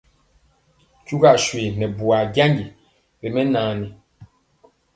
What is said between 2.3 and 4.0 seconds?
janji ri mɛnaani.